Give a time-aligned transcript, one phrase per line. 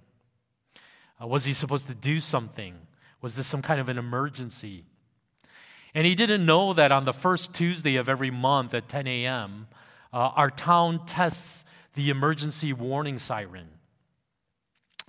[1.20, 2.74] Uh, was he supposed to do something?
[3.20, 4.84] Was this some kind of an emergency?
[5.94, 9.66] And he didn't know that on the first Tuesday of every month at 10 a.m.,
[10.12, 11.64] uh, our town tests
[11.94, 13.68] the emergency warning siren.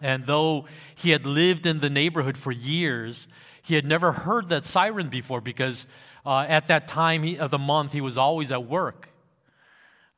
[0.02, 3.28] And though he had lived in the neighborhood for years,
[3.62, 5.86] he had never heard that siren before because
[6.26, 9.10] uh, at that time of the month he was always at work.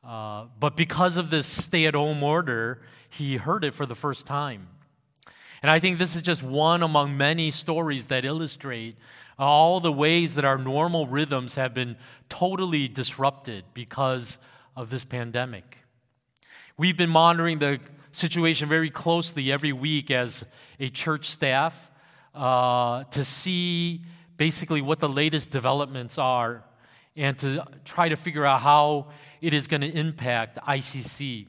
[0.02, 4.26] Uh, but because of this stay at home order, he heard it for the first
[4.26, 4.68] time.
[5.64, 8.98] And I think this is just one among many stories that illustrate
[9.38, 11.96] all the ways that our normal rhythms have been
[12.28, 14.36] totally disrupted because
[14.76, 15.78] of this pandemic.
[16.76, 17.80] We've been monitoring the
[18.12, 20.44] situation very closely every week as
[20.78, 21.90] a church staff
[22.34, 24.02] uh, to see
[24.36, 26.62] basically what the latest developments are
[27.16, 29.06] and to try to figure out how
[29.40, 31.46] it is going to impact ECC.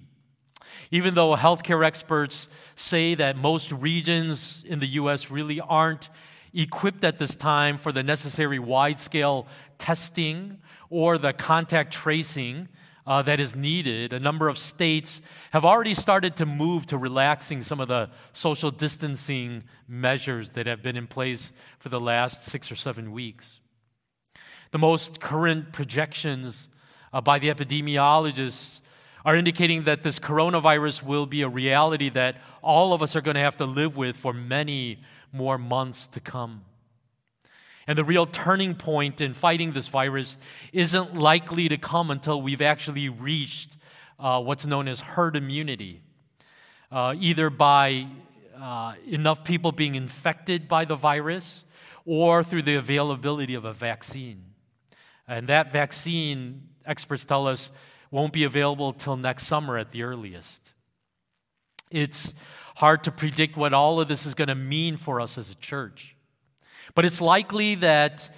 [0.91, 6.09] Even though healthcare experts say that most regions in the US really aren't
[6.53, 10.57] equipped at this time for the necessary wide scale testing
[10.89, 12.69] or the contact tracing
[13.07, 17.61] uh, that is needed, a number of states have already started to move to relaxing
[17.61, 22.71] some of the social distancing measures that have been in place for the last six
[22.71, 23.59] or seven weeks.
[24.71, 26.67] The most current projections
[27.13, 28.81] uh, by the epidemiologists
[29.25, 33.35] are indicating that this coronavirus will be a reality that all of us are going
[33.35, 35.01] to have to live with for many
[35.33, 36.63] more months to come.
[37.87, 40.37] And the real turning point in fighting this virus
[40.71, 43.77] isn't likely to come until we've actually reached
[44.19, 46.01] uh, what's known as herd immunity,
[46.91, 48.07] uh, either by
[48.59, 51.65] uh, enough people being infected by the virus
[52.05, 54.43] or through the availability of a vaccine.
[55.27, 57.71] And that vaccine, experts tell us,
[58.15, 60.73] won't be available till next summer at the earliest.
[61.91, 62.33] It's
[62.77, 65.55] hard to predict what all of this is going to mean for us as a
[65.55, 66.15] church.
[66.93, 68.33] But it's likely that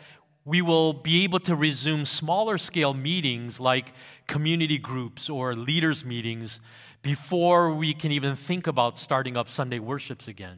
[0.45, 3.93] we will be able to resume smaller scale meetings like
[4.25, 6.59] community groups or leaders' meetings
[7.03, 10.57] before we can even think about starting up Sunday worships again.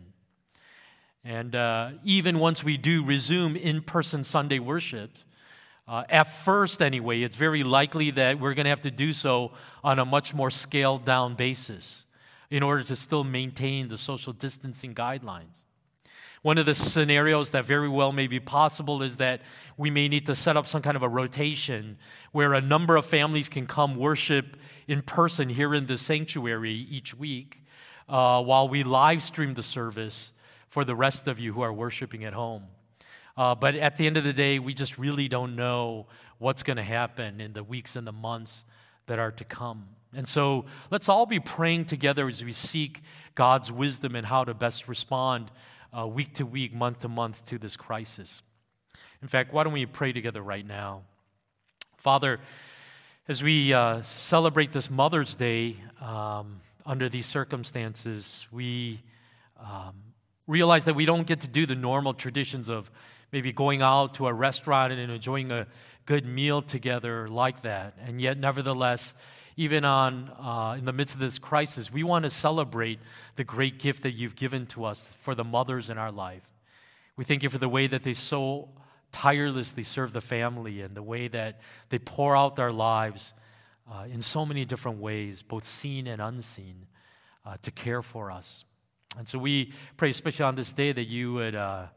[1.25, 5.12] And uh, even once we do resume in person Sunday worship,
[5.89, 9.53] uh, at first, anyway, it's very likely that we're going to have to do so
[9.83, 12.05] on a much more scaled down basis
[12.51, 15.63] in order to still maintain the social distancing guidelines.
[16.44, 19.41] One of the scenarios that very well may be possible is that
[19.77, 21.97] we may need to set up some kind of a rotation
[22.33, 24.57] where a number of families can come worship
[24.88, 27.63] in person here in the sanctuary each week
[28.07, 30.33] uh, while we live stream the service
[30.69, 32.66] for the rest of you who are worshiping at home.
[33.39, 36.07] Uh, but at the end of the day, we just really don't know
[36.39, 38.66] what's going to happen in the weeks and the months
[39.07, 39.88] that are to come.
[40.13, 43.01] And so let's all be praying together as we seek
[43.35, 45.51] God's wisdom and how to best respond
[45.97, 48.41] uh, week to week, month to month to this crisis.
[49.22, 51.03] In fact, why don't we pray together right now?
[51.95, 52.41] Father,
[53.29, 59.00] as we uh, celebrate this Mother's Day um, under these circumstances, we
[59.57, 59.95] um,
[60.45, 62.91] realize that we don't get to do the normal traditions of
[63.31, 65.67] maybe going out to a restaurant and enjoying a
[66.06, 67.94] good meal together like that.
[68.06, 69.13] And yet, nevertheless,
[69.56, 73.00] even on uh, in the midst of this crisis, we want to celebrate
[73.35, 76.44] the great gift that you've given to us for the mothers in our life.
[77.18, 78.69] We thank you for the way that they so
[79.12, 83.34] tirelessly serve the family and the way that they pour out their lives
[83.91, 86.85] uh, in so many different ways, both seen and unseen,
[87.45, 88.63] uh, to care for us.
[89.18, 91.88] And so we pray, especially on this day, that you would uh,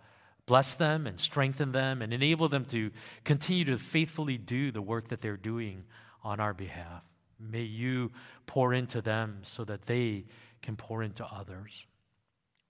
[0.46, 2.90] bless them and strengthen them and enable them to
[3.24, 5.84] continue to faithfully do the work that they're doing
[6.22, 7.02] on our behalf.
[7.38, 8.12] May you
[8.46, 10.24] pour into them so that they
[10.60, 11.86] can pour into others.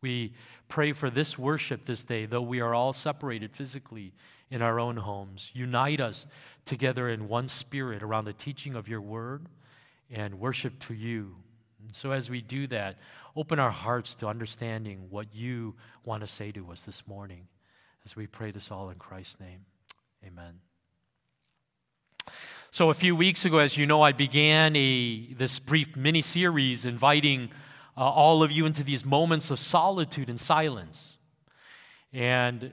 [0.01, 0.33] We
[0.69, 4.13] pray for this worship this day, though we are all separated physically
[4.51, 5.51] in our own homes.
[5.55, 6.27] Unite us
[6.65, 9.47] together in one spirit around the teaching of your word
[10.11, 11.37] and worship to you.
[11.81, 12.97] And so, as we do that,
[13.37, 15.75] open our hearts to understanding what you
[16.05, 17.47] want to say to us this morning
[18.05, 19.65] as we pray this all in Christ's name.
[20.27, 20.61] Amen.
[22.71, 26.85] So, a few weeks ago, as you know, I began a, this brief mini series
[26.85, 27.51] inviting
[27.97, 31.19] uh, all of you into these moments of solitude and silence.
[32.13, 32.73] and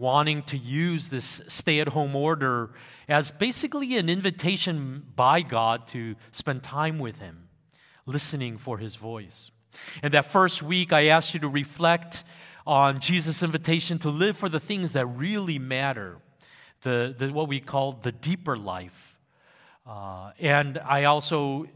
[0.00, 2.70] wanting to use this stay at home order
[3.08, 7.48] as basically an invitation by God to spend time with Him,
[8.06, 9.50] listening for His voice.
[10.02, 12.24] And that first week, I asked you to reflect
[12.66, 16.18] on Jesus' invitation to live for the things that really matter,
[16.82, 19.18] the, the what we call the deeper life.
[19.86, 21.66] Uh, and I also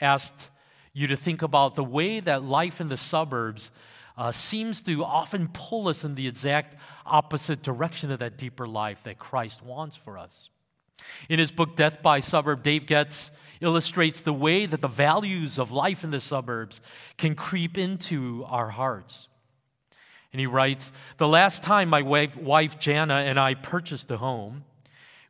[0.00, 0.50] asked
[0.92, 3.70] you to think about the way that life in the suburbs
[4.16, 9.02] uh, seems to often pull us in the exact opposite direction of that deeper life
[9.04, 10.50] that Christ wants for us.
[11.28, 15.72] In his book, Death by Suburb, Dave Goetz illustrates the way that the values of
[15.72, 16.80] life in the suburbs
[17.16, 19.28] can creep into our hearts.
[20.34, 24.64] And he writes The last time my wife, wife Jana and I purchased a home,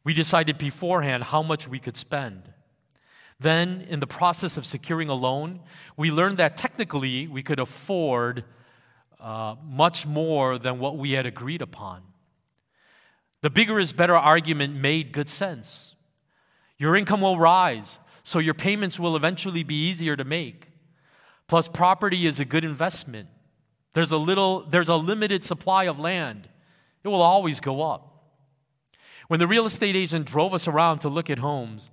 [0.02, 2.48] we decided beforehand how much we could spend.
[3.38, 5.60] Then, in the process of securing a loan,
[5.98, 8.44] we learned that technically we could afford
[9.20, 12.00] uh, much more than what we had agreed upon.
[13.42, 15.96] The bigger is better argument made good sense.
[16.78, 20.70] Your income will rise, so your payments will eventually be easier to make.
[21.46, 23.28] Plus, property is a good investment.
[23.94, 26.48] There's a little, there's a limited supply of land.
[27.02, 28.10] It will always go up.
[29.28, 31.90] When the real estate agent drove us around to look at homes,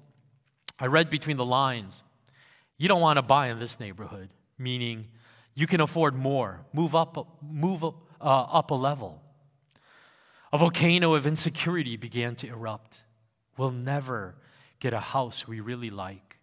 [0.80, 2.04] I read between the lines,
[2.78, 5.08] you don't want to buy in this neighborhood, meaning
[5.54, 6.66] you can afford more.
[6.74, 7.90] Move up, move uh,
[8.20, 9.22] up a level.
[10.52, 13.04] A volcano of insecurity began to erupt.
[13.58, 14.36] We'll never
[14.80, 16.40] get a house we really like.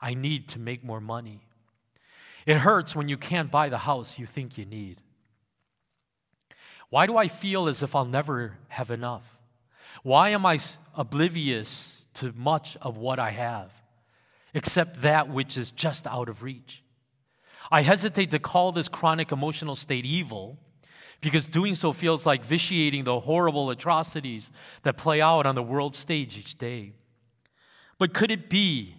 [0.00, 1.40] I need to make more money.
[2.50, 5.00] It hurts when you can't buy the house you think you need.
[6.88, 9.38] Why do I feel as if I'll never have enough?
[10.02, 10.58] Why am I
[10.96, 13.72] oblivious to much of what I have,
[14.52, 16.82] except that which is just out of reach?
[17.70, 20.58] I hesitate to call this chronic emotional state evil
[21.20, 24.50] because doing so feels like vitiating the horrible atrocities
[24.82, 26.94] that play out on the world stage each day.
[27.96, 28.96] But could it be?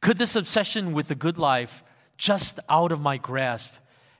[0.00, 1.82] Could this obsession with the good life
[2.18, 3.72] just out of my grasp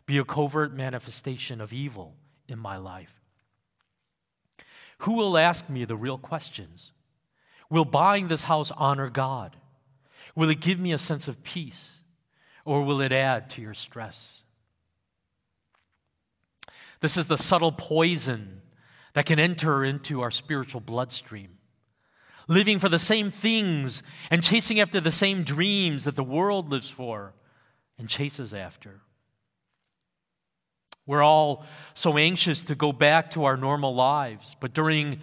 [0.07, 2.15] be a covert manifestation of evil
[2.49, 3.21] in my life?
[5.01, 6.93] Who will ask me the real questions?
[7.69, 9.57] Will buying this house honor God?
[10.35, 11.99] Will it give me a sense of peace?
[12.69, 14.45] or will it add to your stress?
[17.01, 18.61] This is the subtle poison
[19.15, 21.57] that can enter into our spiritual bloodstream.
[22.47, 26.91] Living for the same things and chasing after the same dreams that the world lives
[26.91, 27.33] for
[27.99, 29.01] and chases after.
[31.07, 31.65] We're all
[31.95, 35.21] so anxious to go back to our normal lives, but during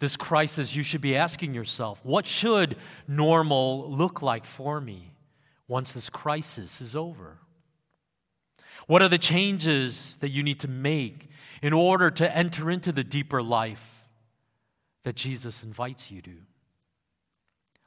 [0.00, 2.76] this crisis, you should be asking yourself what should
[3.06, 5.12] normal look like for me?
[5.68, 7.38] once this crisis is over?
[8.86, 11.28] What are the changes that you need to make
[11.62, 14.06] in order to enter into the deeper life
[15.02, 16.36] that Jesus invites you to?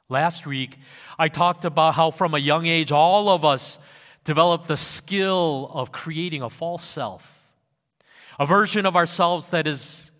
[0.08, 0.78] Last week,
[1.18, 3.78] I talked about how from a young age, all of us
[4.24, 7.52] develop the skill of creating a false self,
[8.38, 10.10] a version of ourselves that is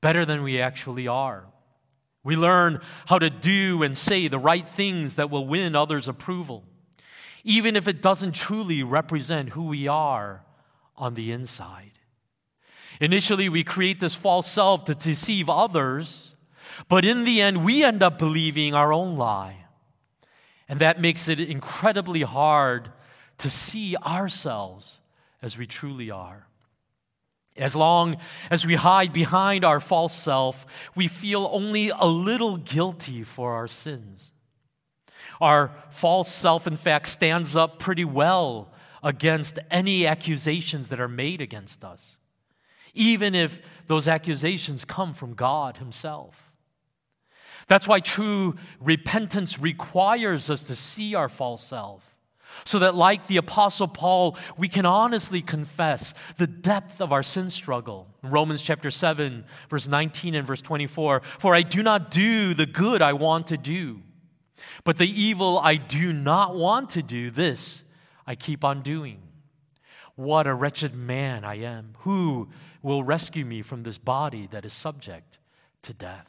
[0.00, 1.46] better than we actually are.
[2.24, 6.64] We learn how to do and say the right things that will win others' approval
[7.44, 10.44] even if it doesn't truly represent who we are
[10.96, 11.92] on the inside.
[13.00, 16.36] Initially, we create this false self to deceive others,
[16.88, 19.56] but in the end, we end up believing our own lie.
[20.68, 22.92] And that makes it incredibly hard
[23.38, 25.00] to see ourselves
[25.40, 26.46] as we truly are.
[27.56, 28.16] As long
[28.50, 33.68] as we hide behind our false self, we feel only a little guilty for our
[33.68, 34.32] sins.
[35.40, 38.72] Our false self, in fact, stands up pretty well
[39.02, 42.18] against any accusations that are made against us,
[42.94, 46.52] even if those accusations come from God Himself.
[47.68, 52.11] That's why true repentance requires us to see our false self.
[52.64, 57.50] So that, like the Apostle Paul, we can honestly confess the depth of our sin
[57.50, 58.08] struggle.
[58.22, 63.02] Romans chapter 7, verse 19 and verse 24 For I do not do the good
[63.02, 64.02] I want to do
[64.84, 67.84] but the evil I do not want to do, this
[68.26, 69.20] I keep on doing.
[70.14, 71.94] What a wretched man I am.
[72.00, 72.48] Who
[72.82, 75.38] will rescue me from this body that is subject
[75.82, 76.28] to death?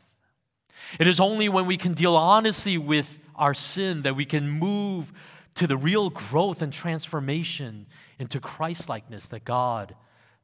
[1.00, 5.12] It is only when we can deal honestly with our sin that we can move
[5.55, 7.86] to the real growth and transformation
[8.19, 9.95] into Christlikeness that God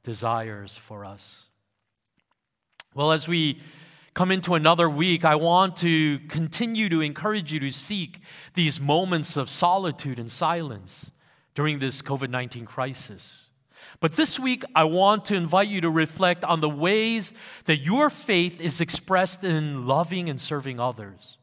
[0.03, 1.49] desires for us.
[2.93, 3.61] Well, as we
[4.13, 8.19] come into another week, I want to continue to encourage you to seek
[8.53, 11.11] these moments of solitude and silence
[11.55, 13.49] during this COVID 19 crisis.
[14.01, 17.33] But this week, I want to invite you to reflect on the ways
[17.65, 21.38] that your faith is expressed in loving and serving others.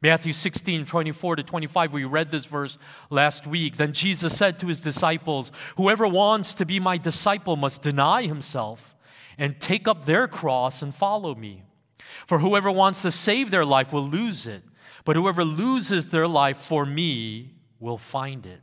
[0.00, 2.78] Matthew 16, 24 to 25, we read this verse
[3.10, 3.76] last week.
[3.76, 8.94] Then Jesus said to his disciples, Whoever wants to be my disciple must deny himself
[9.38, 11.64] and take up their cross and follow me.
[12.26, 14.62] For whoever wants to save their life will lose it,
[15.04, 18.60] but whoever loses their life for me will find it.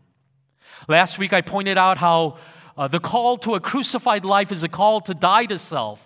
[0.87, 2.37] Last week, I pointed out how
[2.77, 6.04] uh, the call to a crucified life is a call to die to self.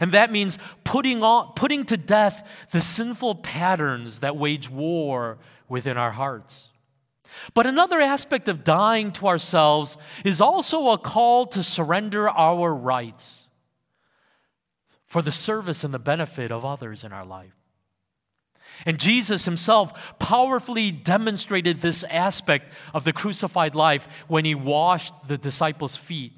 [0.00, 1.20] And that means putting,
[1.54, 5.38] putting to death the sinful patterns that wage war
[5.68, 6.70] within our hearts.
[7.54, 13.48] But another aspect of dying to ourselves is also a call to surrender our rights
[15.06, 17.52] for the service and the benefit of others in our life.
[18.84, 25.38] And Jesus himself powerfully demonstrated this aspect of the crucified life when he washed the
[25.38, 26.32] disciples' feet.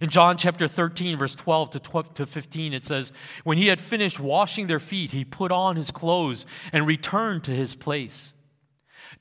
[0.00, 3.12] In John chapter 13, verse 12 to, 12 to 15, it says,
[3.44, 7.50] When he had finished washing their feet, he put on his clothes and returned to
[7.50, 8.34] his place.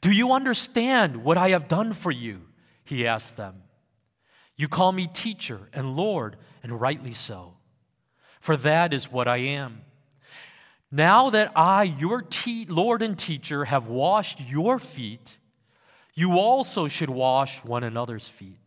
[0.01, 2.41] Do you understand what I have done for you?
[2.83, 3.63] He asked them.
[4.55, 7.55] You call me teacher and Lord, and rightly so,
[8.41, 9.81] for that is what I am.
[10.91, 15.37] Now that I, your te- Lord and teacher, have washed your feet,
[16.15, 18.58] you also should wash one another's feet.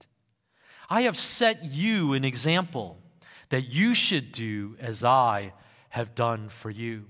[0.92, 2.98] I have set you an example
[3.48, 5.54] that you should do as I
[5.88, 7.06] have done for you.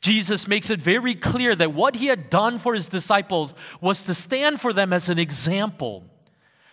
[0.00, 4.14] Jesus makes it very clear that what he had done for his disciples was to
[4.14, 6.02] stand for them as an example,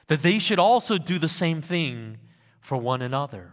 [0.08, 2.18] that they should also do the same thing
[2.60, 3.52] for one another.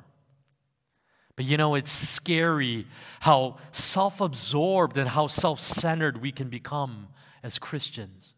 [1.36, 2.86] But you know, it's scary
[3.20, 7.08] how self absorbed and how self centered we can become
[7.42, 8.34] as Christians.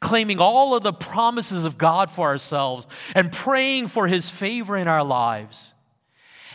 [0.00, 4.88] Claiming all of the promises of God for ourselves and praying for His favor in
[4.88, 5.74] our lives,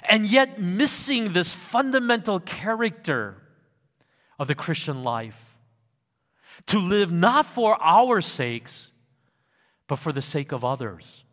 [0.03, 3.37] and yet missing this fundamental character
[4.39, 5.57] of the Christian life
[6.67, 8.91] to live not for our sakes,
[9.87, 11.25] but for the sake of others.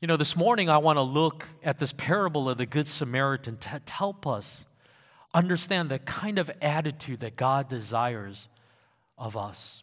[0.00, 3.56] You know, this morning I want to look at this parable of the Good Samaritan
[3.58, 4.64] to help us
[5.34, 8.48] understand the kind of attitude that God desires
[9.16, 9.82] of us,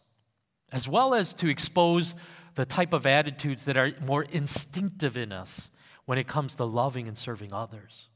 [0.72, 2.14] as well as to expose
[2.54, 5.70] the type of attitudes that are more instinctive in us
[6.06, 8.08] when it comes to loving and serving others.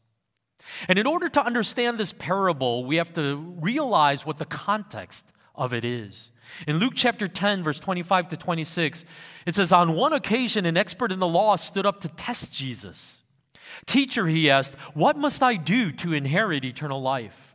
[0.88, 5.72] And in order to understand this parable, we have to realize what the context of
[5.72, 6.30] it is.
[6.66, 9.04] In Luke chapter 10, verse 25 to 26,
[9.46, 13.20] it says, On one occasion, an expert in the law stood up to test Jesus.
[13.87, 17.55] Teacher, he asked, What must I do to inherit eternal life?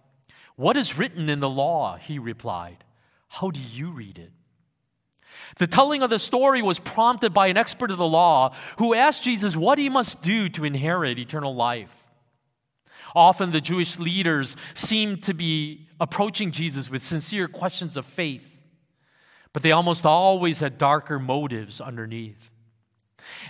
[0.55, 1.97] What is written in the law?
[1.97, 2.83] He replied.
[3.27, 4.31] How do you read it?
[5.57, 9.23] The telling of the story was prompted by an expert of the law who asked
[9.23, 12.05] Jesus what he must do to inherit eternal life.
[13.15, 18.59] Often the Jewish leaders seemed to be approaching Jesus with sincere questions of faith,
[19.53, 22.51] but they almost always had darker motives underneath.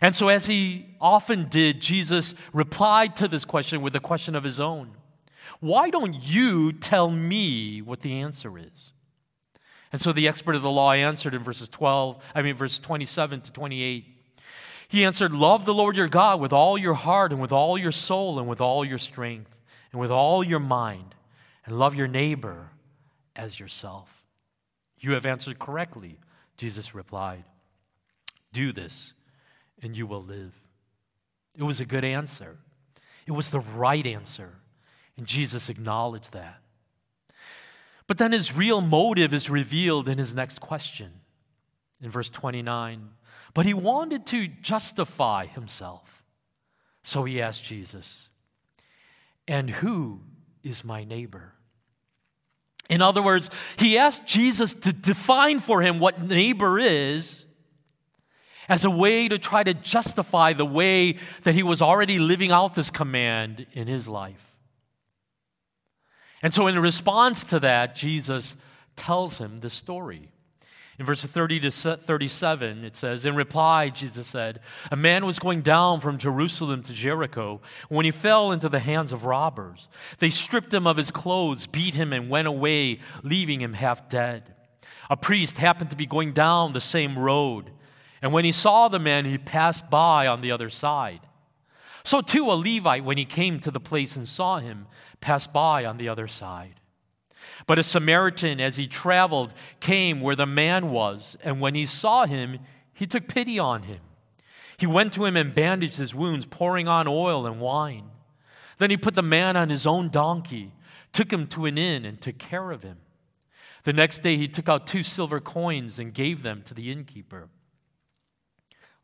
[0.02, 4.44] And so, as he often did, Jesus replied to this question with a question of
[4.44, 4.92] his own
[5.60, 8.92] Why don't you tell me what the answer is?
[9.92, 13.42] And so the expert of the law answered in verses 12, I mean, verse 27
[13.42, 14.06] to 28.
[14.88, 17.92] He answered, Love the Lord your God with all your heart and with all your
[17.92, 19.56] soul and with all your strength
[19.92, 21.16] and with all your mind,
[21.66, 22.72] and love your neighbor
[23.36, 24.26] as yourself.
[25.00, 26.20] You have answered correctly,
[26.58, 27.46] Jesus replied.
[28.52, 29.14] Do this,
[29.86, 30.54] and you will live.
[31.58, 32.58] It was a good answer,
[33.26, 34.56] it was the right answer,
[35.16, 36.62] and Jesus acknowledged that.
[38.08, 41.12] But then his real motive is revealed in his next question
[42.02, 43.10] in verse 29.
[43.54, 46.24] But he wanted to justify himself.
[47.02, 48.30] So he asked Jesus,
[49.48, 50.20] and who
[50.64, 51.54] is my neighbor?
[52.90, 57.45] In other words, he asked Jesus to define for him what neighbor is
[58.68, 62.74] as a way to try to justify the way that he was already living out
[62.74, 64.56] this command in his life.
[66.42, 68.56] And so, in response to that, Jesus
[68.96, 70.30] tells him the story.
[70.98, 75.62] In verses 30 to 37, it says, In reply, Jesus said, A man was going
[75.62, 79.90] down from Jerusalem to Jericho when he fell into the hands of robbers.
[80.20, 84.54] They stripped him of his clothes, beat him, and went away, leaving him half dead.
[85.10, 87.72] A priest happened to be going down the same road,
[88.26, 91.20] and when he saw the man, he passed by on the other side.
[92.04, 94.88] So, too, a Levite, when he came to the place and saw him,
[95.22, 96.80] passed by on the other side.
[97.68, 102.26] But a Samaritan, as he traveled, came where the man was, and when he saw
[102.26, 102.58] him,
[102.96, 104.00] he took pity on him.
[104.78, 108.10] He went to him and bandaged his wounds, pouring on oil and wine.
[108.80, 110.72] Then he put the man on his own donkey,
[111.14, 112.98] took him to an inn, and took care of him.
[113.84, 117.50] The next day he took out two silver coins and gave them to the innkeeper.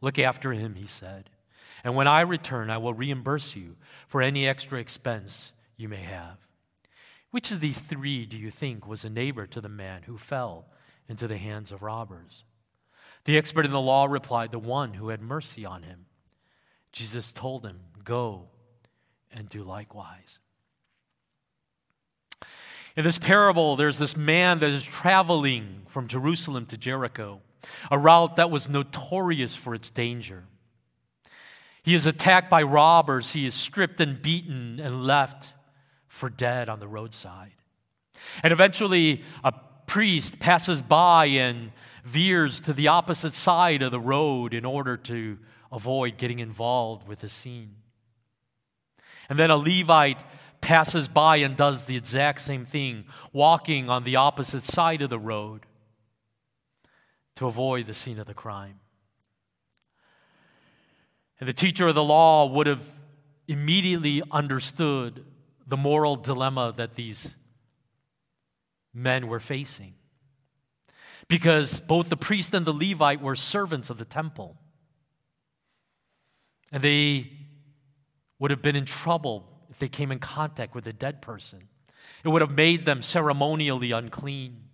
[0.02, 1.30] Look after him, he said,
[1.84, 3.76] and when I return, I will reimburse you
[4.08, 6.38] for any extra expense you may have.
[7.32, 10.66] Which of these three do you think was a neighbor to the man who fell
[11.08, 12.44] into the hands of robbers?
[13.24, 16.06] The expert in the law replied, The one who had mercy on him.
[16.92, 18.50] Jesus told him, Go
[19.32, 20.40] and do likewise.
[22.98, 27.42] In this parable, there's this man that is traveling from Jerusalem to Jericho,
[27.90, 30.46] a route that was notorious for its danger.
[31.84, 35.54] He is attacked by robbers, he is stripped and beaten and left
[36.08, 37.54] for dead on the roadside.
[38.44, 39.54] And eventually, a
[39.88, 41.72] priest passes by and
[42.04, 45.38] veers to the opposite side of the road in order to
[45.72, 47.76] avoid getting involved with the scene.
[49.30, 50.24] And then a Levite
[50.60, 55.20] passes by and does the exact same thing, walking on the opposite side of the
[55.20, 55.66] road
[57.42, 58.80] to avoid the scene of the crime.
[61.40, 62.84] And the teacher of the law would have
[63.48, 65.26] immediately understood
[65.66, 67.36] the moral dilemma that these
[68.94, 69.96] men were facing.
[71.28, 74.58] Because both the priest and the Levite were servants of the temple.
[76.72, 77.32] And they
[78.38, 81.70] would have been in trouble if they came in contact with a dead person.
[82.24, 84.66] It would have made them ceremonially unclean.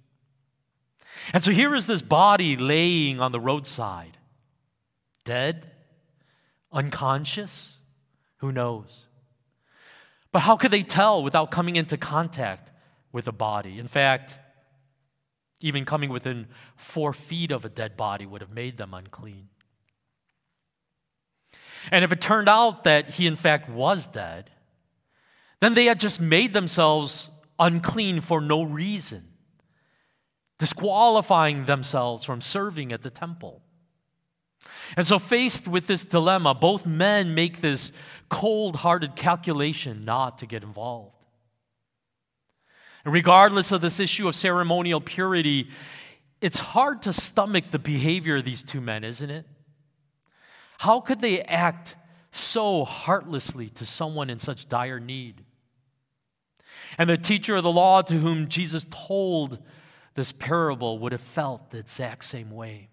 [1.34, 4.18] And so here is this body laying on the roadside,
[5.26, 5.72] dead,
[6.72, 7.78] unconscious,
[8.38, 9.08] who knows?
[10.32, 12.72] But how could they tell without coming into contact
[13.12, 13.80] with a body?
[13.80, 14.40] In fact,
[15.60, 19.50] even coming within four feet of a dead body would have made them unclean.
[21.92, 24.50] And if it turned out that he, in fact, was dead,
[25.60, 29.24] then they had just made themselves unclean for no reason,
[30.60, 33.62] disqualifying themselves from serving at the temple.
[34.96, 37.92] And so, faced with this dilemma, both men make this
[38.30, 41.16] cold hearted calculation not to get involved.
[43.04, 45.70] And regardless of this issue of ceremonial purity,
[46.42, 49.46] it's hard to stomach the behavior of these two men, isn't it?
[50.80, 51.96] How could they act
[52.32, 55.44] so heartlessly to someone in such dire need?
[56.98, 59.60] And the teacher of the law to whom Jesus told
[60.18, 62.90] this parable would have felt the exact same way.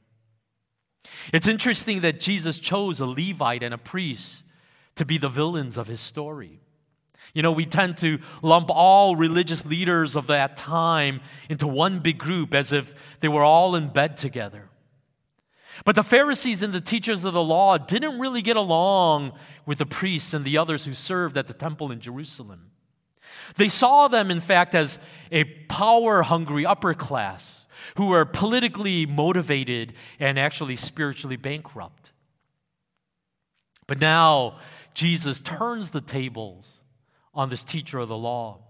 [1.33, 4.45] It's interesting that Jesus chose a Levite and a priest
[4.97, 6.61] to be the villains of his story.
[7.33, 12.19] You know, we tend to lump all religious leaders of that time into one big
[12.19, 14.69] group as if they were all in bed together.
[15.87, 19.33] But the Pharisees and the teachers of the law didn't really get along
[19.65, 22.71] with the priests and the others who served at the temple in Jerusalem.
[23.57, 24.99] They saw them, in fact, as
[25.31, 32.13] a power hungry upper class who were politically motivated and actually spiritually bankrupt.
[33.87, 34.59] But now
[34.95, 36.81] Jesus turns the tables
[37.35, 38.61] on this teacher of the law.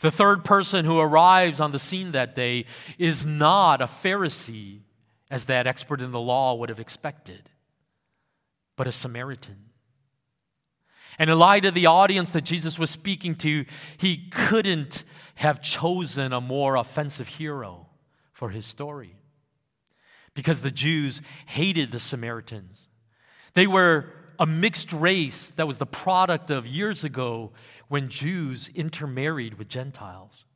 [0.00, 2.66] The third person who arrives on the scene that day
[2.98, 4.80] is not a Pharisee,
[5.30, 7.48] as that expert in the law would have expected,
[8.76, 9.69] but a Samaritan.
[11.20, 13.66] And in light of the audience that Jesus was speaking to,
[13.98, 15.04] he couldn't
[15.34, 17.88] have chosen a more offensive hero
[18.32, 19.16] for his story
[20.32, 22.88] because the Jews hated the Samaritans.
[23.52, 24.06] They were
[24.38, 27.52] a mixed race that was the product of years ago
[27.88, 30.46] when Jews intermarried with Gentiles.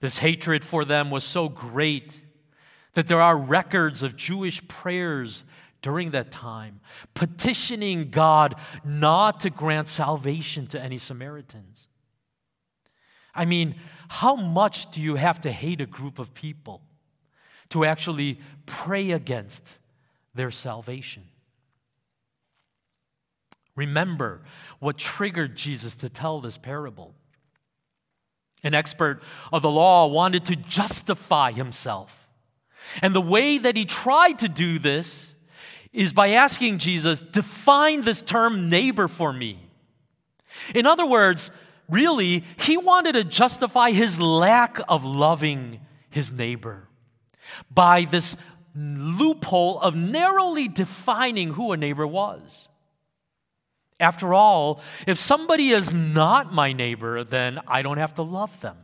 [0.00, 2.20] This hatred for them was so great
[2.92, 5.42] that there are records of Jewish prayers
[5.86, 6.80] during that time
[7.14, 11.86] petitioning God not to grant salvation to any Samaritans.
[13.32, 13.76] I mean,
[14.08, 16.82] how much do you have to hate a group of people
[17.68, 19.78] to actually pray against
[20.34, 21.22] their salvation?
[23.76, 24.42] Remember
[24.80, 27.14] what triggered Jesus to tell this parable.
[28.64, 29.22] An expert
[29.52, 32.28] of the law wanted to justify himself.
[33.02, 35.35] And the way that he tried to do this
[35.96, 39.58] is by asking Jesus, define this term neighbor for me.
[40.74, 41.50] In other words,
[41.88, 45.80] really, he wanted to justify his lack of loving
[46.10, 46.88] his neighbor
[47.70, 48.36] by this
[48.74, 52.68] loophole of narrowly defining who a neighbor was.
[53.98, 58.76] After all, if somebody is not my neighbor, then I don't have to love them.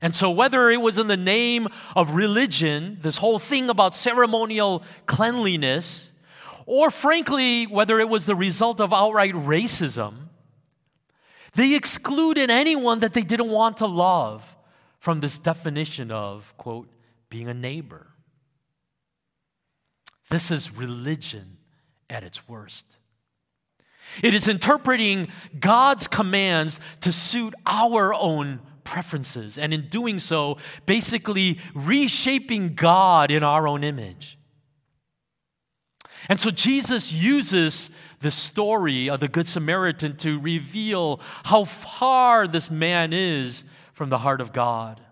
[0.00, 4.84] And so, whether it was in the name of religion, this whole thing about ceremonial
[5.06, 6.10] cleanliness,
[6.66, 10.28] or frankly, whether it was the result of outright racism,
[11.54, 14.56] they excluded anyone that they didn't want to love
[15.00, 16.88] from this definition of, quote,
[17.30, 18.06] being a neighbor.
[20.30, 21.56] This is religion
[22.08, 22.86] at its worst.
[24.22, 31.58] It is interpreting God's commands to suit our own preferences, and in doing so, basically
[31.74, 34.38] reshaping God in our own image.
[36.30, 42.70] And so Jesus uses the story of the Good Samaritan to reveal how far this
[42.70, 45.02] man is from the heart of God.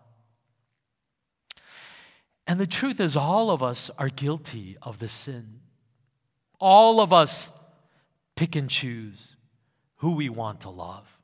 [2.47, 5.61] And the truth is, all of us are guilty of this sin.
[6.59, 7.53] All of us
[8.37, 9.37] pick and choose
[9.97, 11.16] who we want to love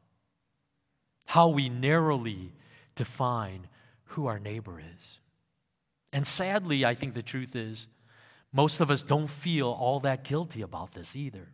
[1.33, 2.53] how we narrowly
[2.95, 3.67] define
[4.05, 5.19] who our neighbor is.
[6.13, 7.87] And sadly, I think the truth is,
[8.53, 11.49] most of us don't feel all that guilty about this either.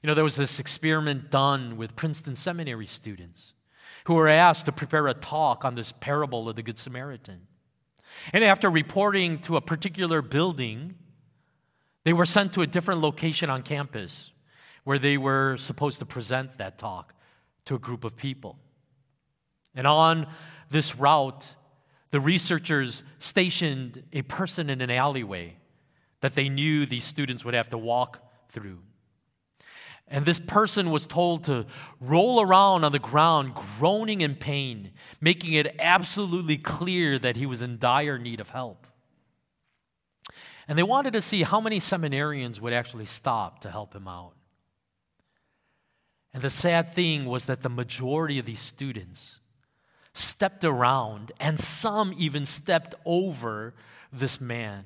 [0.00, 3.54] You know, there was this experiment done with Princeton Seminary students
[4.04, 7.48] who were asked to prepare a talk on this parable of the Good Samaritan.
[8.32, 10.94] And after reporting to a particular building,
[12.04, 14.30] they were sent to a different location on campus
[14.84, 17.14] where they were supposed to present that talk
[17.66, 18.58] to a group of people.
[19.74, 20.26] And on
[20.70, 21.54] this route,
[22.10, 25.56] the researchers stationed a person in an alleyway
[26.20, 28.78] that they knew these students would have to walk through.
[30.08, 31.66] And this person was told to
[32.00, 37.60] roll around on the ground, groaning in pain, making it absolutely clear that he was
[37.60, 38.86] in dire need of help.
[40.68, 44.35] And they wanted to see how many seminarians would actually stop to help him out.
[46.36, 49.40] And the sad thing was that the majority of these students
[50.12, 53.72] stepped around, and some even stepped over
[54.12, 54.84] this man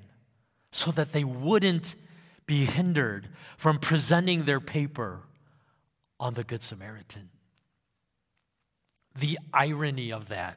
[0.71, 1.97] so that they wouldn't
[2.47, 5.23] be hindered from presenting their paper
[6.21, 7.31] on the Good Samaritan.
[9.19, 10.57] The irony of that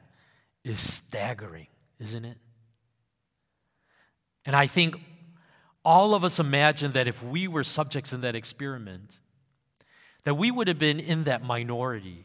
[0.62, 1.66] is staggering,
[1.98, 2.38] isn't it?
[4.46, 5.00] And I think
[5.84, 9.18] all of us imagine that if we were subjects in that experiment,
[10.24, 12.24] that we would have been in that minority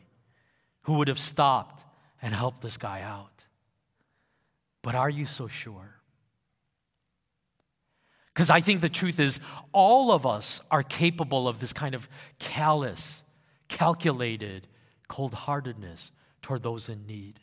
[0.84, 1.86] who would have stopped
[2.22, 3.46] and helped this guy out.
[4.82, 5.96] But are you so sure?
[8.34, 9.42] Because I think the truth is,
[9.74, 12.08] all of us are capable of this kind of
[12.40, 13.22] callous,
[13.68, 14.68] calculated
[15.10, 17.42] cold heartedness toward those in need.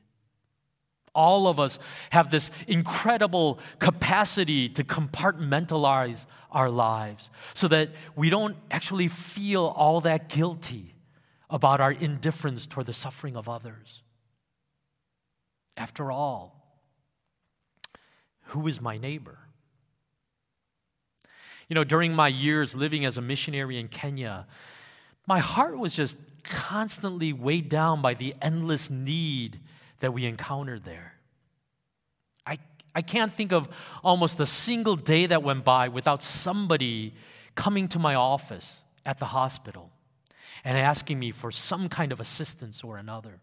[1.16, 1.78] All of us
[2.10, 10.02] have this incredible capacity to compartmentalize our lives so that we don't actually feel all
[10.02, 10.94] that guilty
[11.48, 14.02] about our indifference toward the suffering of others.
[15.76, 16.82] After all,
[18.48, 19.38] who is my neighbor?
[21.68, 24.46] You know, during my years living as a missionary in Kenya,
[25.26, 29.60] my heart was just constantly weighed down by the endless need
[30.06, 31.14] that we encountered there.
[32.46, 32.58] I,
[32.94, 33.68] I can't think of
[34.04, 37.12] almost a single day that went by without somebody
[37.56, 39.90] coming to my office at the hospital
[40.64, 43.40] and asking me for some kind of assistance or another.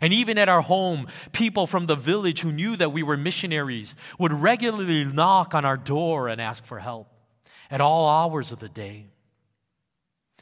[0.00, 3.94] And even at our home, people from the village who knew that we were missionaries
[4.18, 7.06] would regularly knock on our door and ask for help
[7.70, 9.06] at all hours of the day.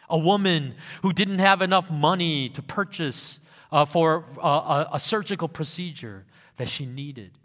[0.08, 5.48] A woman who didn't have enough money to purchase uh, for uh, a, a surgical
[5.48, 6.24] procedure
[6.57, 7.38] that she needed.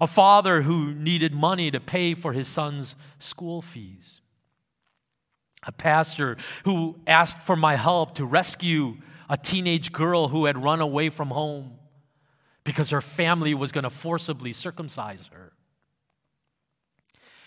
[0.00, 4.20] A father who needed money to pay for his son's school fees.
[5.66, 8.96] A pastor who asked for my help to rescue
[9.28, 11.78] a teenage girl who had run away from home
[12.64, 15.52] because her family was going to forcibly circumcise her.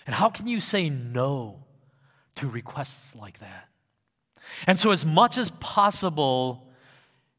[0.05, 1.63] And how can you say no
[2.35, 3.69] to requests like that?
[4.67, 6.67] And so, as much as possible,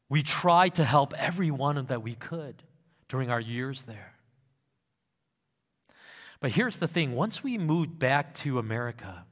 [0.09, 2.63] we tried to help everyone that we could
[3.07, 4.13] during our years there.
[6.39, 9.25] But here's the thing once we moved back to America,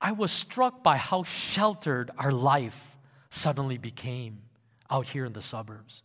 [0.00, 2.96] I was struck by how sheltered our life
[3.30, 4.42] suddenly became
[4.90, 6.02] out here in the suburbs.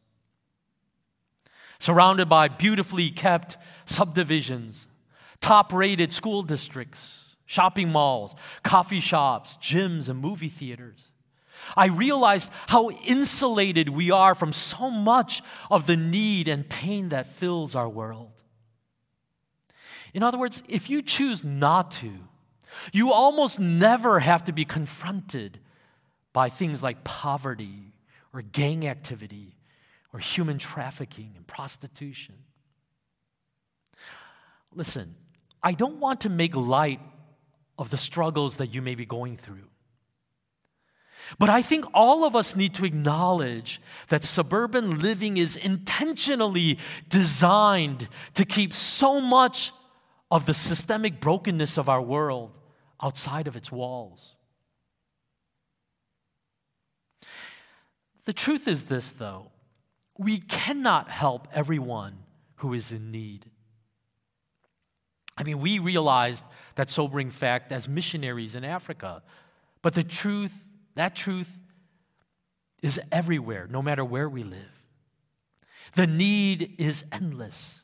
[1.79, 4.87] Surrounded by beautifully kept subdivisions,
[5.39, 11.12] top rated school districts, shopping malls, coffee shops, gyms, and movie theaters.
[11.75, 17.27] I realized how insulated we are from so much of the need and pain that
[17.27, 18.43] fills our world.
[20.13, 22.11] In other words, if you choose not to,
[22.91, 25.59] you almost never have to be confronted
[26.33, 27.93] by things like poverty
[28.33, 29.55] or gang activity
[30.11, 32.35] or human trafficking and prostitution.
[34.73, 35.15] Listen,
[35.61, 36.99] I don't want to make light
[37.77, 39.69] of the struggles that you may be going through.
[41.39, 46.77] But I think all of us need to acknowledge that suburban living is intentionally
[47.09, 49.71] designed to keep so much
[50.29, 52.51] of the systemic brokenness of our world
[53.01, 54.35] outside of its walls.
[58.25, 59.51] The truth is this, though
[60.17, 62.17] we cannot help everyone
[62.57, 63.47] who is in need.
[65.37, 66.43] I mean, we realized
[66.75, 69.23] that sobering fact as missionaries in Africa,
[69.81, 71.59] but the truth, that truth,
[72.81, 74.83] is everywhere, no matter where we live.
[75.95, 77.83] The need is endless,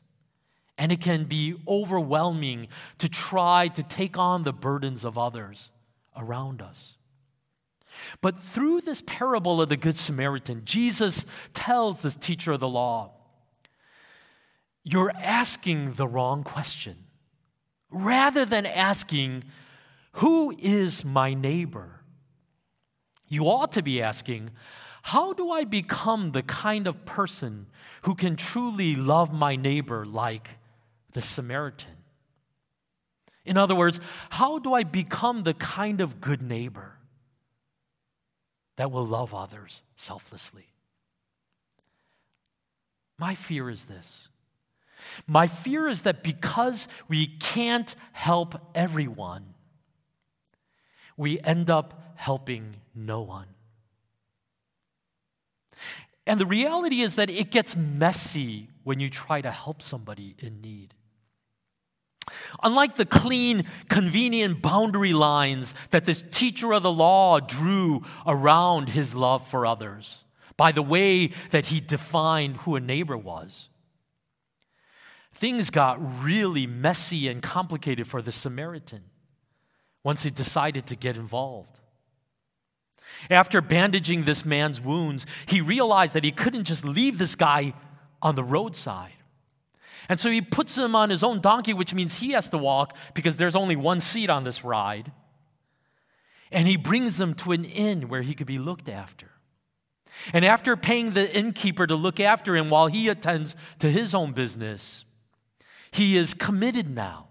[0.76, 2.68] and it can be overwhelming
[2.98, 5.70] to try to take on the burdens of others
[6.16, 6.96] around us.
[8.20, 13.12] But through this parable of the Good Samaritan, Jesus tells this teacher of the law,
[14.84, 16.96] You're asking the wrong question.
[17.90, 19.44] Rather than asking,
[20.14, 21.99] Who is my neighbor?
[23.30, 24.50] You ought to be asking,
[25.00, 27.66] How do I become the kind of person
[28.02, 30.58] who can truly love my neighbor like
[31.12, 31.96] the Samaritan?
[33.46, 37.00] In other words, how do I become the kind of good neighbor
[38.80, 40.64] that will love others selflessly.
[43.18, 44.30] My fear is this.
[45.26, 49.52] My fear is that because we can't help everyone,
[51.20, 53.46] we end up helping no one.
[56.26, 60.62] And the reality is that it gets messy when you try to help somebody in
[60.62, 60.94] need.
[62.62, 69.14] Unlike the clean, convenient boundary lines that this teacher of the law drew around his
[69.14, 70.24] love for others,
[70.56, 73.68] by the way that he defined who a neighbor was,
[75.34, 79.09] things got really messy and complicated for the Samaritan
[80.02, 81.80] once he decided to get involved.
[83.28, 87.74] After bandaging this man's wounds, he realized that he couldn't just leave this guy
[88.22, 89.12] on the roadside.
[90.08, 92.96] And so he puts him on his own donkey, which means he has to walk
[93.14, 95.12] because there's only one seat on this ride.
[96.50, 99.30] And he brings him to an inn where he could be looked after.
[100.32, 104.32] And after paying the innkeeper to look after him while he attends to his own
[104.32, 105.04] business,
[105.90, 107.28] he is committed now.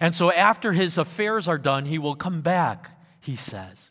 [0.00, 3.90] And so after his affairs are done, he will come back, he says,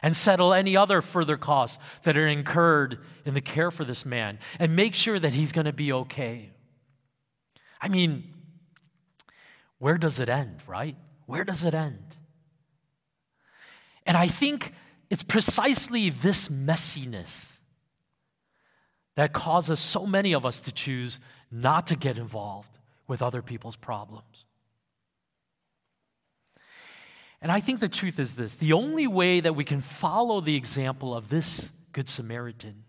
[0.00, 4.38] and settle any other further costs that are incurred in the care for this man
[4.60, 6.50] and make sure that he's going to be okay.
[7.80, 8.32] I mean,
[9.78, 10.96] where does it end, right?
[11.26, 12.16] Where does it end?
[14.06, 14.72] And I think
[15.10, 17.58] it's precisely this messiness
[19.16, 21.18] that causes so many of us to choose
[21.50, 24.46] not to get involved with other people's problems.
[27.42, 30.56] And I think the truth is this the only way that we can follow the
[30.56, 32.84] example of this Good Samaritan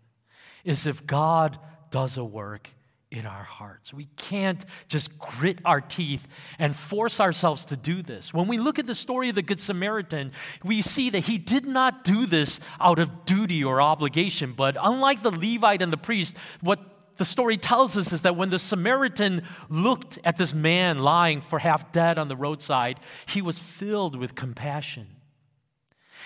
[0.63, 1.57] is if God
[1.89, 2.69] does a work
[3.11, 3.93] in our hearts.
[3.93, 8.33] We can't just grit our teeth and force ourselves to do this.
[8.33, 10.31] When we look at the story of the Good Samaritan,
[10.63, 15.21] we see that he did not do this out of duty or obligation, but unlike
[15.21, 16.79] the Levite and the priest, what
[17.21, 21.59] the story tells us is that when the Samaritan looked at this man lying for
[21.59, 25.05] half dead on the roadside, he was filled with compassion.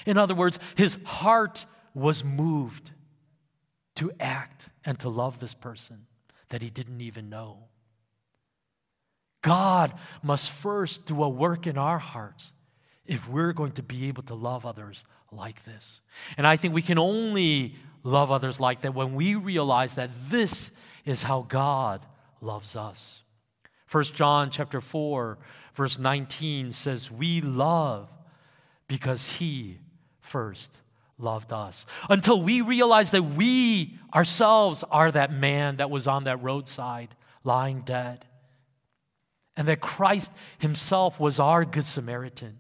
[0.06, 2.92] In other words, his heart was moved
[3.96, 6.06] to act and to love this person
[6.48, 7.66] that he didn't even know.
[9.42, 12.54] God must first do a work in our hearts
[13.06, 16.00] if we're going to be able to love others like this.
[16.38, 17.76] And I think we can only
[18.06, 20.72] love others like that when we realize that this
[21.04, 22.06] is how God
[22.40, 23.24] loves us.
[23.92, 25.38] 1 John chapter 4
[25.74, 28.10] verse 19 says we love
[28.88, 29.80] because he
[30.22, 30.72] first
[31.18, 31.86] loved us.
[32.10, 37.82] Until we realize that we ourselves are that man that was on that roadside lying
[37.82, 38.26] dead.
[39.58, 42.60] And that Christ himself was our Good Samaritan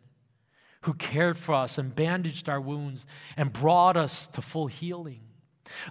[0.82, 3.06] who cared for us and bandaged our wounds
[3.36, 5.25] and brought us to full healing.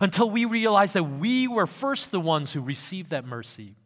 [0.01, 3.77] Until we realize that we were first the ones who received that mercy.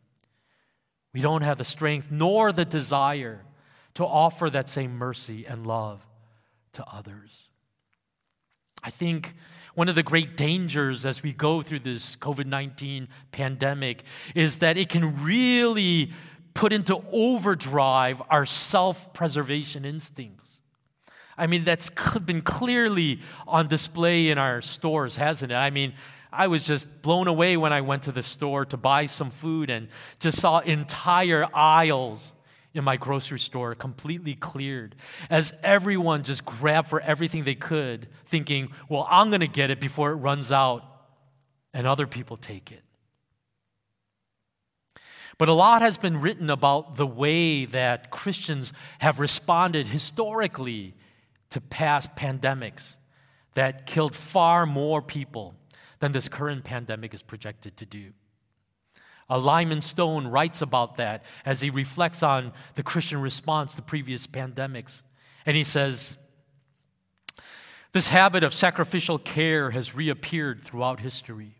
[1.13, 3.45] We don't have the strength nor the desire
[3.95, 6.07] to offer that same mercy and love
[6.75, 7.49] to others.
[8.83, 9.35] I think
[9.75, 14.77] one of the great dangers as we go through this COVID 19 pandemic is that
[14.77, 16.13] it can really
[16.55, 20.58] put into overdrive our self preservation instincts.
[21.39, 21.91] I mean, that's
[22.25, 25.55] been clearly on display in our stores, hasn't it?
[25.55, 25.95] I mean,
[26.33, 29.71] I was just blown away when I went to the store to buy some food
[29.71, 32.33] and just saw entire aisles
[32.75, 34.95] in my grocery store completely cleared
[35.31, 39.81] as everyone just grabbed for everything they could, thinking, well, I'm going to get it
[39.81, 40.85] before it runs out,
[41.73, 42.83] and other people take it.
[45.39, 50.95] But a lot has been written about the way that Christians have responded historically
[51.51, 52.97] to past pandemics
[53.55, 55.55] that killed far more people
[56.01, 58.13] than this current pandemic is projected to do.
[59.31, 64.27] Uh, Lyman Stone writes about that as he reflects on the Christian response to previous
[64.27, 65.03] pandemics.
[65.45, 66.17] And he says,
[67.93, 71.57] This habit of sacrificial care has reappeared throughout history.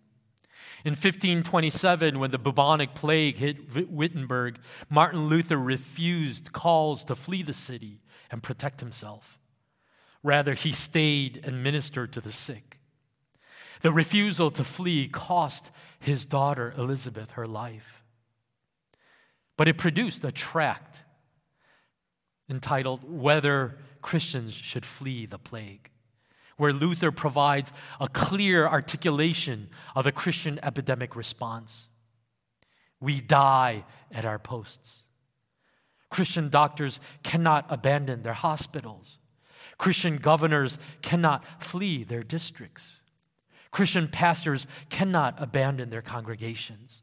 [0.85, 7.53] In 1527, when the bubonic plague hit Wittenberg, Martin Luther refused calls to flee the
[7.53, 9.38] city and protect himself.
[10.23, 12.81] Rather, he stayed and ministered to the sick.
[13.81, 18.03] The refusal to flee cost his daughter Elizabeth her life.
[19.57, 21.05] But it produced a tract
[22.49, 25.91] entitled Whether Christians Should Flee the Plague,
[26.57, 31.89] where Luther provides a clear articulation of the Christian epidemic response.
[33.01, 35.03] We die at our posts.
[36.11, 39.19] Christian doctors cannot abandon their hospitals.
[39.79, 43.01] Christian governors cannot flee their districts.
[43.71, 47.03] Christian pastors cannot abandon their congregations.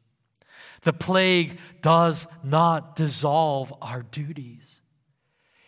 [0.82, 4.82] The plague does not dissolve our duties,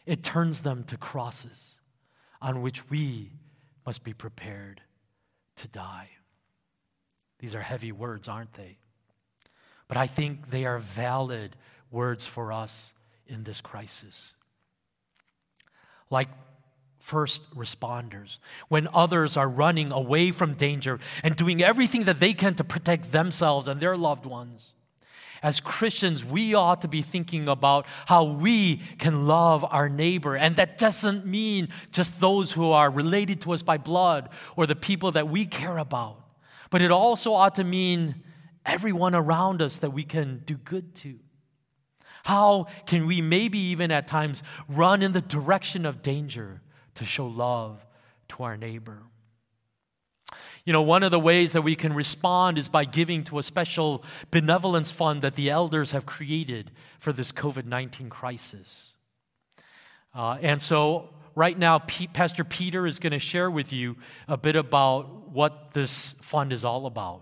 [0.05, 1.75] it turns them to crosses
[2.41, 3.31] on which we
[3.85, 4.81] must be prepared
[5.57, 6.09] to die.
[7.39, 8.77] These are heavy words, aren't they?
[9.87, 11.55] But I think they are valid
[11.91, 12.93] words for us
[13.25, 14.33] in this crisis.
[16.09, 16.29] Like
[16.99, 22.55] first responders, when others are running away from danger and doing everything that they can
[22.55, 24.73] to protect themselves and their loved ones.
[25.43, 30.35] As Christians, we ought to be thinking about how we can love our neighbor.
[30.35, 34.75] And that doesn't mean just those who are related to us by blood or the
[34.75, 36.23] people that we care about,
[36.69, 38.23] but it also ought to mean
[38.65, 41.19] everyone around us that we can do good to.
[42.25, 46.61] How can we maybe even at times run in the direction of danger
[46.97, 47.85] to show love
[48.29, 48.99] to our neighbor.
[50.65, 53.43] You know, one of the ways that we can respond is by giving to a
[53.43, 58.93] special benevolence fund that the elders have created for this COVID 19 crisis.
[60.13, 63.95] Uh, and so, right now, Pastor Peter is going to share with you
[64.27, 67.21] a bit about what this fund is all about.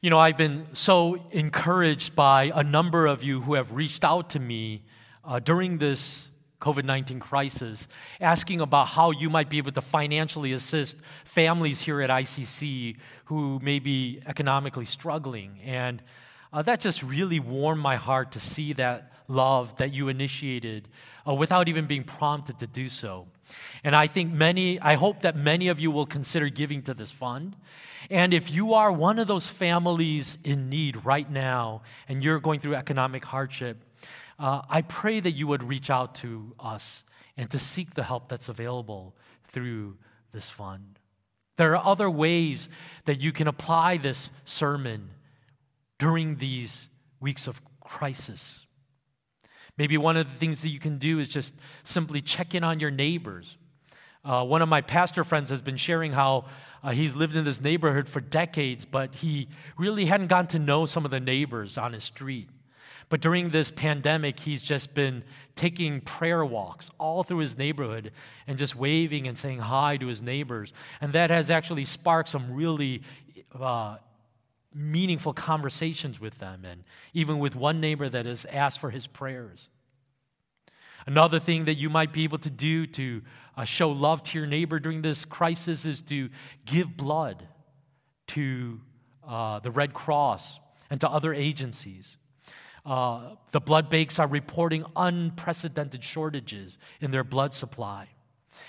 [0.00, 4.30] You know, I've been so encouraged by a number of you who have reached out
[4.30, 4.82] to me
[5.24, 6.30] uh, during this
[6.60, 7.88] COVID 19 crisis,
[8.20, 13.58] asking about how you might be able to financially assist families here at ECC who
[13.60, 15.58] may be economically struggling.
[15.64, 16.02] And
[16.52, 20.88] uh, that just really warmed my heart to see that love that you initiated
[21.26, 23.26] uh, without even being prompted to do so.
[23.82, 27.10] And I think many, I hope that many of you will consider giving to this
[27.10, 27.56] fund.
[28.10, 32.60] And if you are one of those families in need right now and you're going
[32.60, 33.78] through economic hardship,
[34.38, 37.04] uh, I pray that you would reach out to us
[37.36, 39.16] and to seek the help that's available
[39.48, 39.96] through
[40.32, 40.98] this fund.
[41.56, 42.68] There are other ways
[43.04, 45.10] that you can apply this sermon
[45.98, 46.88] during these
[47.20, 48.66] weeks of crisis.
[49.78, 52.80] Maybe one of the things that you can do is just simply check in on
[52.80, 53.56] your neighbors.
[54.24, 56.44] Uh, one of my pastor friends has been sharing how
[56.82, 60.86] uh, he's lived in this neighborhood for decades, but he really hadn't gotten to know
[60.86, 62.48] some of the neighbors on his street.
[63.08, 65.22] But during this pandemic, he's just been
[65.54, 68.12] taking prayer walks all through his neighborhood
[68.46, 70.72] and just waving and saying hi to his neighbors.
[71.00, 73.02] And that has actually sparked some really
[73.58, 73.96] uh,
[74.74, 79.68] meaningful conversations with them, and even with one neighbor that has asked for his prayers.
[81.06, 83.22] Another thing that you might be able to do to
[83.56, 86.30] uh, show love to your neighbor during this crisis is to
[86.64, 87.46] give blood
[88.28, 88.80] to
[89.26, 92.16] uh, the Red Cross and to other agencies.
[92.84, 98.08] Uh, the blood banks are reporting unprecedented shortages in their blood supply.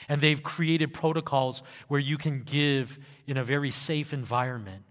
[0.08, 4.84] And they've created protocols where you can give in a very safe environment.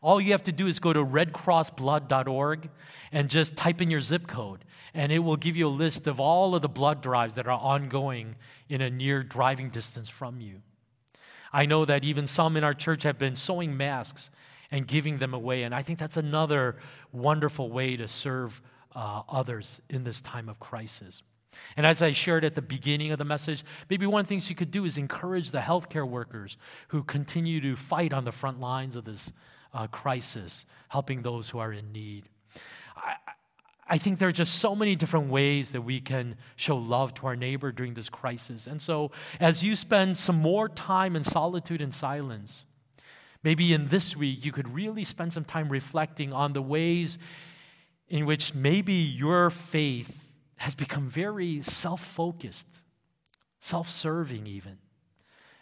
[0.00, 2.70] All you have to do is go to redcrossblood.org
[3.12, 4.64] and just type in your zip code,
[4.94, 7.58] and it will give you a list of all of the blood drives that are
[7.58, 8.36] ongoing
[8.68, 10.62] in a near driving distance from you.
[11.52, 14.30] I know that even some in our church have been sewing masks
[14.70, 15.62] and giving them away.
[15.62, 16.76] And I think that's another
[17.12, 18.60] wonderful way to serve
[18.94, 21.22] uh, others in this time of crisis.
[21.76, 24.50] And as I shared at the beginning of the message, maybe one of the things
[24.50, 26.56] you could do is encourage the healthcare workers
[26.88, 29.32] who continue to fight on the front lines of this
[29.72, 32.24] uh, crisis, helping those who are in need.
[32.96, 33.14] I,
[33.90, 37.26] I think there are just so many different ways that we can show love to
[37.26, 38.66] our neighbor during this crisis.
[38.66, 39.10] And so,
[39.40, 42.66] as you spend some more time in solitude and silence,
[43.42, 47.18] maybe in this week you could really spend some time reflecting on the ways
[48.08, 52.82] in which maybe your faith has become very self focused,
[53.60, 54.78] self serving, even.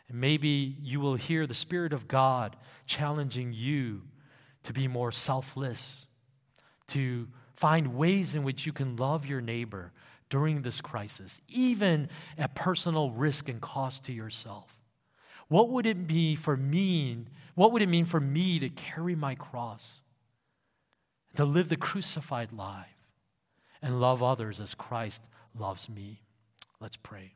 [0.09, 2.57] And maybe you will hear the Spirit of God
[2.87, 4.03] challenging you
[4.63, 6.07] to be more selfless,
[6.89, 9.93] to find ways in which you can love your neighbor
[10.29, 12.09] during this crisis, even
[12.39, 14.76] at personal risk and cost to yourself.
[15.49, 17.25] What would it be for me?
[17.55, 20.03] What would it mean for me to carry my cross,
[21.37, 22.87] to live the crucified life,
[23.81, 25.23] and love others as Christ
[25.59, 26.21] loves me?
[26.81, 27.33] Let's pray.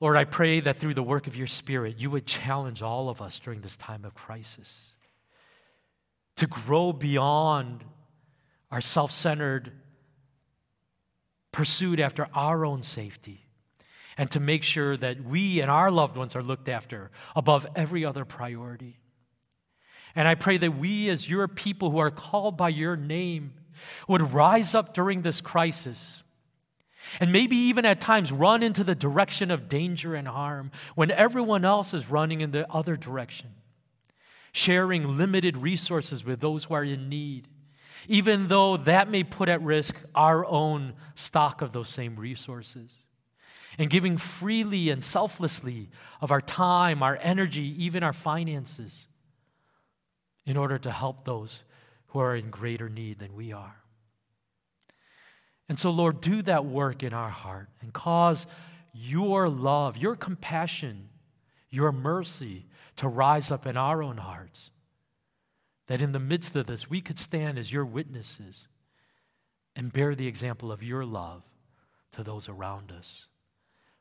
[0.00, 3.22] Lord, I pray that through the work of your Spirit, you would challenge all of
[3.22, 4.94] us during this time of crisis
[6.36, 7.82] to grow beyond
[8.70, 9.72] our self centered
[11.50, 13.45] pursuit after our own safety
[14.16, 18.04] and to make sure that we and our loved ones are looked after above every
[18.04, 18.98] other priority.
[20.14, 23.52] And I pray that we, as your people who are called by your name,
[24.08, 26.22] would rise up during this crisis
[27.20, 31.64] and maybe even at times run into the direction of danger and harm when everyone
[31.64, 33.50] else is running in the other direction.
[34.52, 37.48] Sharing limited resources with those who are in need,
[38.08, 42.96] even though that may put at risk our own stock of those same resources.
[43.78, 49.08] And giving freely and selflessly of our time, our energy, even our finances
[50.46, 51.64] in order to help those
[52.08, 53.76] who are in greater need than we are.
[55.68, 58.46] And so, Lord, do that work in our heart and cause
[58.94, 61.08] your love, your compassion,
[61.68, 62.66] your mercy
[62.96, 64.70] to rise up in our own hearts.
[65.88, 68.68] That in the midst of this, we could stand as your witnesses
[69.74, 71.42] and bear the example of your love
[72.12, 73.26] to those around us.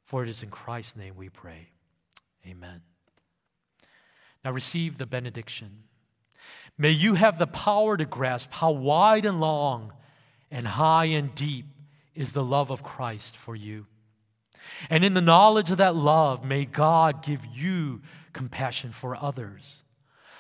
[0.05, 1.69] For it is in Christ's name we pray.
[2.47, 2.81] Amen.
[4.43, 5.83] Now receive the benediction.
[6.77, 9.93] May you have the power to grasp how wide and long
[10.51, 11.65] and high and deep
[12.13, 13.87] is the love of Christ for you.
[14.89, 18.01] And in the knowledge of that love, may God give you
[18.33, 19.83] compassion for others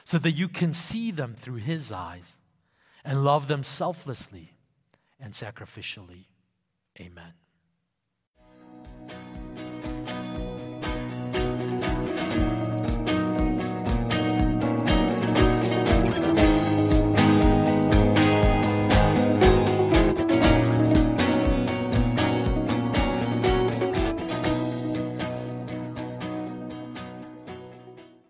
[0.03, 2.37] so that you can see them through His eyes
[3.03, 4.53] and love them selflessly
[5.19, 6.25] and sacrificially.
[6.99, 7.33] Amen.